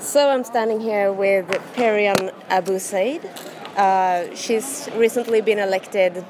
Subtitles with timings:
[0.00, 3.20] So I'm standing here with Perian Abu Said.
[3.76, 6.24] Uh, she's recently been elected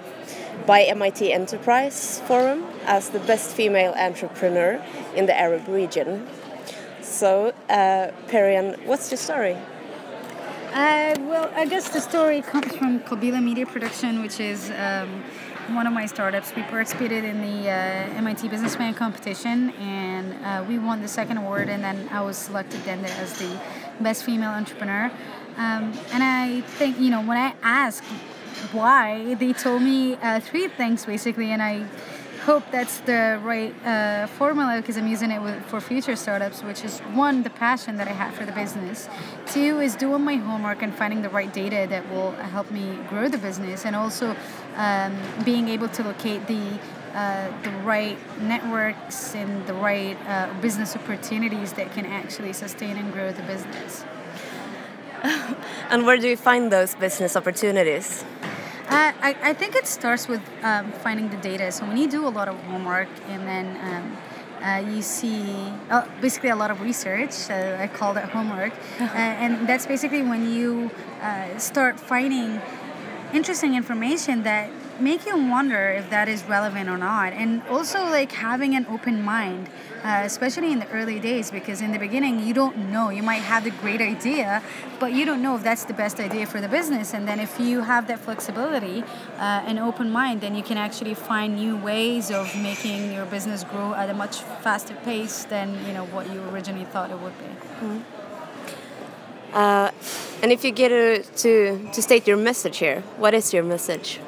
[0.67, 4.83] by MIT Enterprise Forum as the best female entrepreneur
[5.15, 6.27] in the Arab region.
[7.03, 9.57] So, uh, Perihan, what's your story?
[10.73, 15.25] Uh, well, I guess the story comes from Qabila Media Production, which is um,
[15.75, 16.55] one of my startups.
[16.55, 21.69] We participated in the uh, MIT Businessman competition, and uh, we won the second award.
[21.69, 23.61] And then I was selected then as the
[24.01, 25.11] best female entrepreneur.
[25.57, 28.05] Um, and I think you know when I asked
[28.73, 31.87] why, they told me uh, three things basically, and I
[32.49, 36.83] hope that's the right uh, formula because I'm using it with, for future startups, which
[36.83, 39.07] is one, the passion that I have for the business.
[39.53, 43.29] Two is doing my homework and finding the right data that will help me grow
[43.29, 44.35] the business, and also
[44.77, 46.65] um, being able to locate the
[47.13, 53.13] uh, the right networks and the right uh, business opportunities that can actually sustain and
[53.13, 54.05] grow the business.
[55.91, 58.25] and where do you find those business opportunities?
[58.89, 61.71] Uh, I, I think it starts with um, finding the data.
[61.73, 64.17] So when you do a lot of homework and then um,
[64.63, 69.05] uh, you see uh, basically a lot of research, uh, I call that homework, uh,
[69.05, 72.63] and that's basically when you uh, start finding
[73.35, 77.33] interesting information that make you wonder if that is relevant or not.
[77.33, 79.69] And also like having an open mind
[80.05, 83.11] uh, especially in the early days because in the beginning you don't know.
[83.11, 84.63] You might have the great idea
[85.01, 87.15] but you don't know if that's the best idea for the business.
[87.15, 89.03] And then if you have that flexibility
[89.39, 93.65] uh, and open mind then you can actually find new ways of making your business
[93.65, 97.37] grow at a much faster pace than you know what you originally thought it would
[97.39, 97.45] be.
[97.45, 97.99] Mm-hmm.
[99.55, 99.91] uh,
[100.43, 104.21] and if you get to, to, to state your message here what is your message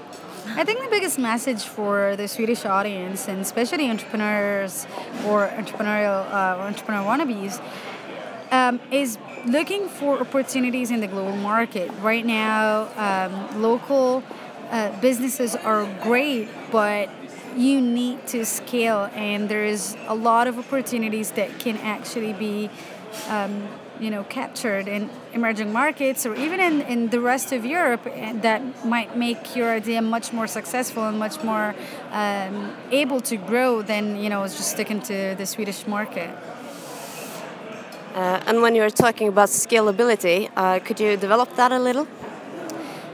[0.46, 4.86] I think the biggest message for the Swedish audience, and especially entrepreneurs
[5.26, 7.60] or entrepreneurial uh, entrepreneur wannabes,
[8.50, 11.90] um, is looking for opportunities in the global market.
[12.00, 14.22] Right now, um, local
[14.70, 17.10] uh, businesses are great, but
[17.56, 22.70] you need to scale, and there is a lot of opportunities that can actually be
[23.28, 23.68] um,
[24.00, 28.32] you know captured in emerging markets or even in, in the rest of Europe eh,
[28.40, 31.74] that might make your idea much more successful and much more
[32.12, 36.30] um, able to grow than you know just sticking to the Swedish market.
[38.14, 42.08] Uh, and when you're talking about scalability, uh, could you develop that a little?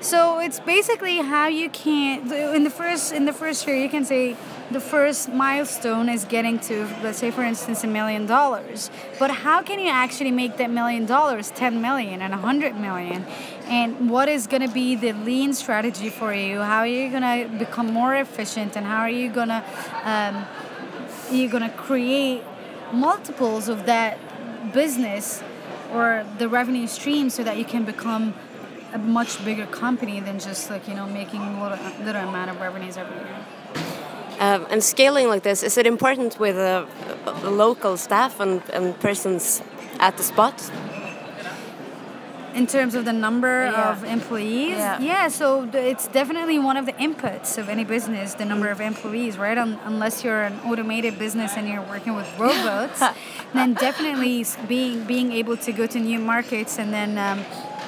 [0.06, 4.04] So it's basically how you can in the first in the first year you can
[4.04, 4.36] say
[4.70, 8.88] the first milestone is getting to, let's say, for instance, a million dollars.
[9.18, 13.26] But how can you actually make that million dollars 10 million and 100 million?
[13.66, 16.60] And what is going to be the lean strategy for you?
[16.60, 18.76] How are you going to become more efficient?
[18.76, 19.64] And how are you going to
[20.04, 20.46] um,
[21.32, 22.44] you're going to create
[22.92, 24.18] multiples of that
[24.72, 25.42] business
[25.92, 28.34] or the revenue stream so that you can become
[28.96, 32.56] a much bigger company than just like you know making a little little amount of
[32.60, 33.38] revenues every year.
[34.38, 36.84] Um, and scaling like this, is it important with uh,
[37.42, 39.62] local staff and, and persons
[39.98, 40.56] at the spot?
[42.54, 43.90] in terms of the number yeah.
[43.90, 44.98] of employees yeah.
[44.98, 49.36] yeah so it's definitely one of the inputs of any business the number of employees
[49.36, 53.02] right um, unless you're an automated business and you're working with robots
[53.52, 57.44] then definitely being being able to go to new markets and then um,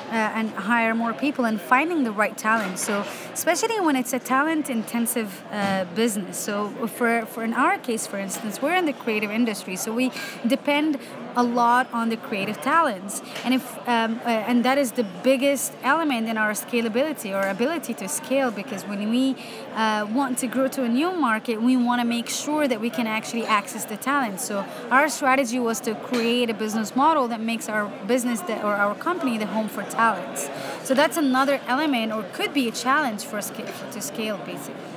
[0.08, 2.78] uh, and hire more people and finding the right talent.
[2.78, 6.36] So especially when it's a talent intensive uh, business.
[6.38, 10.10] So for, for in our case, for instance, we're in the creative industry, so we
[10.46, 10.98] depend
[11.36, 15.72] a lot on the creative talents, and if um, uh, and that is the biggest
[15.84, 19.36] element in our scalability or ability to scale because when we
[19.74, 22.90] uh, want to grow to a new market, we want to make sure that we
[22.90, 24.40] can actually access the talent.
[24.40, 28.74] So our strategy was to create a business model that makes our business that, or
[28.74, 30.48] our company the home for talents.
[30.86, 34.92] So that's another element, or could be a challenge for scale, to scale, basically.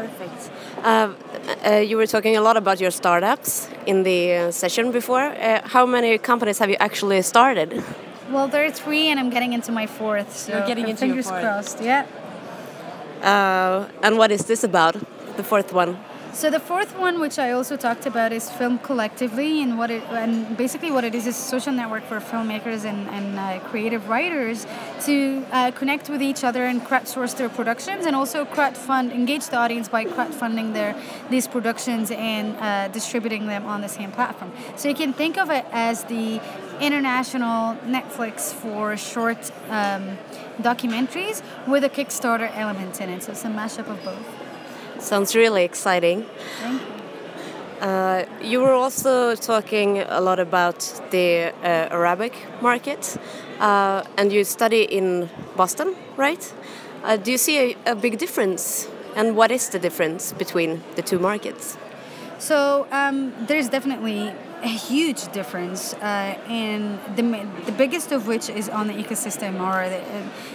[0.00, 0.40] Perfect.
[0.82, 1.12] Uh,
[1.64, 5.26] uh, you were talking a lot about your startups in the uh, session before.
[5.26, 7.70] Uh, how many companies have you actually started?
[8.32, 10.30] Well, there are three, and I'm getting into my fourth.
[10.36, 11.78] So You're getting into fingers crossed.
[11.80, 12.06] Yeah.
[13.22, 14.94] Uh, and what is this about?
[15.36, 15.96] The fourth one.
[16.34, 20.56] So the fourth one, which I also talked about, is filmcollective.ly, and what it and
[20.56, 24.66] basically what it is is a social network for filmmakers and, and uh, creative writers
[25.04, 29.56] to uh, connect with each other and crowdsource their productions, and also crowdfund engage the
[29.56, 31.00] audience by crowdfunding their
[31.30, 34.52] these productions and uh, distributing them on the same platform.
[34.74, 36.40] So you can think of it as the
[36.80, 40.18] international Netflix for short um,
[40.60, 43.22] documentaries with a Kickstarter element in it.
[43.22, 44.43] So it's a mashup of both.
[44.98, 46.24] Sounds really exciting.
[46.60, 46.94] Thank you.
[47.80, 50.78] Uh, you were also talking a lot about
[51.10, 52.32] the uh, Arabic
[52.62, 53.16] market,
[53.60, 56.54] uh, and you study in Boston, right?
[57.02, 58.88] Uh, do you see a, a, big difference?
[59.16, 61.76] And what is the difference between the two markets?
[62.38, 64.32] So um, there's definitely
[64.64, 67.22] a huge difference, uh, and the,
[67.66, 70.00] the biggest of which is on the ecosystem, or the,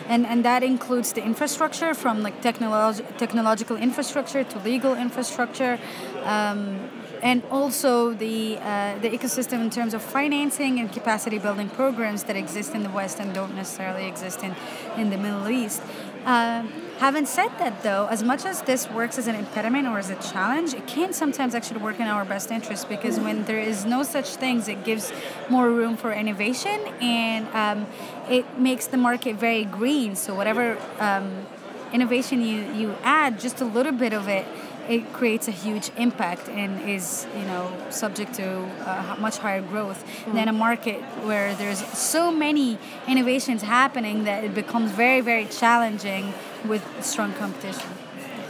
[0.08, 5.80] and and that includes the infrastructure from like technolog- technological infrastructure to legal infrastructure.
[6.24, 6.90] Um,
[7.22, 12.36] and also the uh, the ecosystem in terms of financing and capacity building programs that
[12.36, 14.56] exist in the West and don't necessarily exist in,
[14.98, 15.82] in the Middle East.
[16.26, 16.64] Uh,
[17.00, 20.16] having said that, though, as much as this works as an impediment or as a
[20.16, 24.04] challenge, it can sometimes actually work in our best interest because when there is no
[24.04, 25.12] such things, it gives
[25.50, 27.88] more room for innovation and um,
[28.30, 30.16] it makes the market very green.
[30.16, 31.46] So whatever um,
[31.94, 34.46] innovation you, you add, just a little bit of it
[34.90, 38.48] it creates a huge impact and is you know subject to
[38.86, 40.34] uh, much higher growth mm.
[40.34, 42.78] than a market where there's so many
[43.08, 46.34] innovations happening that it becomes very very challenging
[46.68, 47.90] with strong competition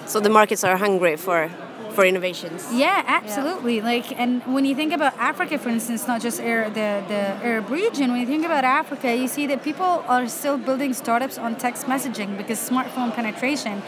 [0.06, 1.51] so the markets are hungry for
[1.91, 3.83] for innovations yeah absolutely yeah.
[3.83, 7.69] like and when you think about africa for instance not just air, the, the arab
[7.69, 11.56] region when you think about africa you see that people are still building startups on
[11.56, 13.81] text messaging because smartphone penetration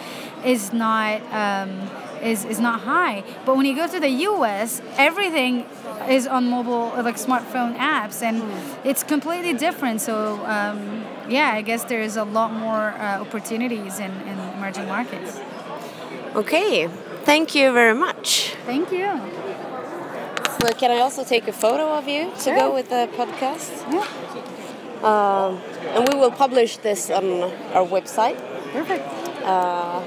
[0.44, 1.70] is not um,
[2.22, 3.24] is, is not high.
[3.46, 5.66] But when you go to the US, everything
[6.10, 8.86] is on mobile, like smartphone apps, and mm.
[8.86, 10.02] it's completely different.
[10.02, 14.88] So, um, yeah, I guess there is a lot more uh, opportunities in, in emerging
[14.88, 15.40] markets.
[16.36, 16.88] Okay,
[17.24, 18.56] thank you very much.
[18.66, 19.20] Thank you.
[20.60, 22.56] So, can I also take a photo of you to sure.
[22.56, 23.72] go with the podcast?
[23.92, 24.08] Yeah.
[25.04, 25.60] Um,
[25.96, 27.26] and we will publish this on
[27.74, 28.38] our website.
[28.72, 29.08] Perfect.
[29.44, 30.04] Uh,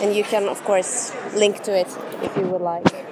[0.00, 1.88] and you can of course link to it
[2.22, 3.09] if you would like.